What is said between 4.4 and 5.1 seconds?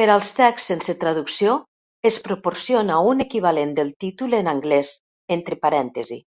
en anglès